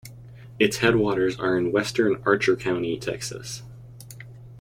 [0.57, 3.61] Its headwaters are in western Archer County, Texas.